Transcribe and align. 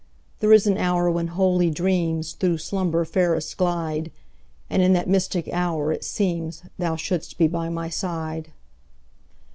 There 0.39 0.51
is 0.51 0.65
an 0.65 0.79
hour 0.79 1.11
when 1.11 1.27
holy 1.27 1.69
dreamsThrough 1.71 2.59
slumber 2.59 3.05
fairest 3.05 3.55
glide; 3.55 4.11
And 4.67 4.81
in 4.81 4.93
that 4.93 5.07
mystic 5.07 5.47
hour 5.53 5.91
it 5.91 6.01
seemsThou 6.01 6.97
shouldst 6.97 7.37
be 7.37 7.47
by 7.47 7.69
my 7.69 7.87
side. 7.87 8.51